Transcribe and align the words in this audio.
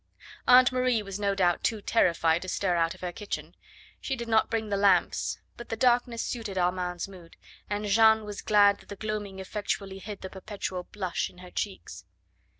Aunt 0.47 0.71
Marie 0.71 1.03
was 1.03 1.19
no 1.19 1.35
doubt 1.35 1.63
too 1.63 1.79
terrified 1.79 2.41
to 2.41 2.49
stir 2.49 2.75
out 2.75 2.95
of 2.95 3.01
her 3.01 3.11
kitchen; 3.11 3.53
she 3.99 4.15
did 4.15 4.27
not 4.27 4.49
bring 4.49 4.69
the 4.69 4.75
lamps, 4.75 5.37
but 5.57 5.69
the 5.69 5.75
darkness 5.75 6.23
suited 6.23 6.57
Armand's 6.57 7.07
mood, 7.07 7.35
and 7.69 7.85
Jeanne 7.85 8.25
was 8.25 8.41
glad 8.41 8.79
that 8.79 8.89
the 8.89 8.95
gloaming 8.95 9.37
effectually 9.37 9.99
hid 9.99 10.21
the 10.21 10.29
perpetual 10.31 10.81
blush 10.85 11.29
in 11.29 11.37
her 11.37 11.51
cheeks. 11.51 12.05